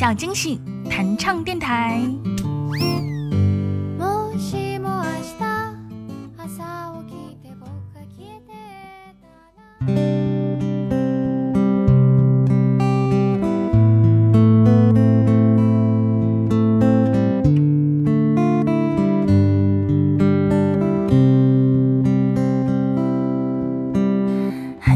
[0.00, 2.00] 小惊喜，弹唱电台。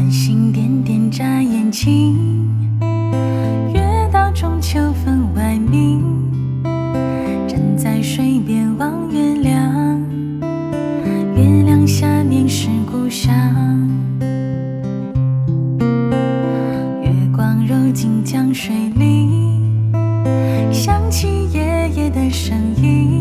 [0.09, 2.34] 心点点眨眼睛。
[13.17, 13.33] 想
[17.01, 19.29] 月光揉进江水里，
[20.69, 23.14] 想起爷爷的声音。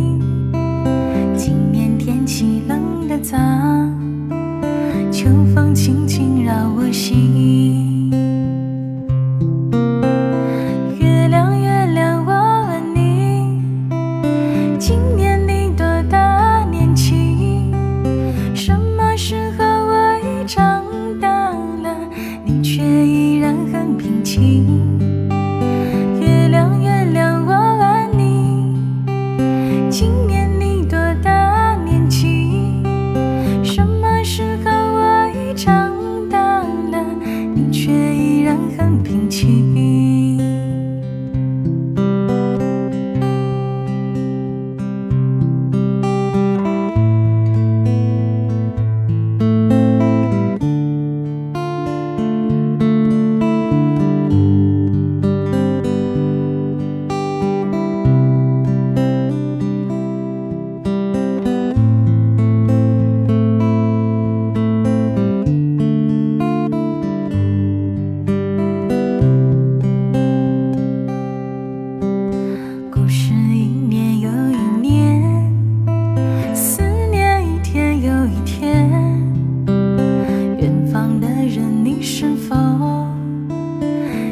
[80.95, 82.55] 方的人，你是否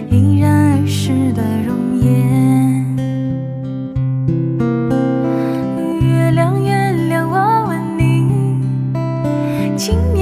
[0.08, 2.86] 依然儿时的容颜？
[6.00, 8.62] 月亮，月亮，我问你，
[9.76, 10.21] 今年。